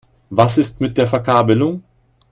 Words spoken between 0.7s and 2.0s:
mit der Verkabelung?